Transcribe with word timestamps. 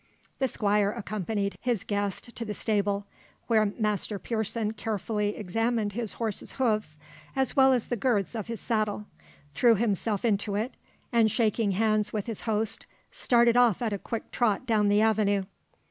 The 0.39 0.47
Squire 0.47 0.89
accompanied 0.91 1.57
his 1.61 1.83
guest 1.83 2.35
to 2.35 2.43
the 2.43 2.55
stable, 2.55 3.05
where 3.45 3.71
Master 3.77 4.17
Pearson 4.17 4.73
carefully 4.73 5.35
examined 5.35 5.93
his 5.93 6.13
horse's 6.13 6.53
hoofs, 6.53 6.97
as 7.35 7.55
well 7.55 7.71
as 7.71 7.85
the 7.85 7.95
girths 7.95 8.33
of 8.33 8.47
his 8.47 8.59
saddle, 8.59 9.05
threw 9.53 9.75
himself 9.75 10.25
into 10.25 10.55
it, 10.55 10.73
and 11.11 11.29
shaking 11.29 11.73
hands 11.73 12.11
with 12.11 12.25
his 12.25 12.41
host, 12.49 12.87
started 13.11 13.55
off 13.55 13.79
at 13.83 13.93
a 13.93 13.99
quick 13.99 14.31
trot 14.31 14.65
down 14.65 14.89
the 14.89 15.01
avenue. 15.01 15.43